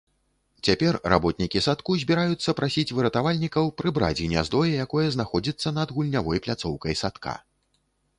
Цяпер 0.67 0.95
работнікі 1.13 1.59
садку 1.65 1.97
збіраюцца 2.03 2.55
прасіць 2.59 2.95
выратавальнікаў 2.99 3.69
прыбраць 3.81 4.17
гняздо, 4.23 4.63
якое 4.87 5.05
знаходзіцца 5.17 5.73
над 5.77 5.95
гульнявой 5.99 6.43
пляцоўкай 6.47 6.97
садка. 7.05 7.37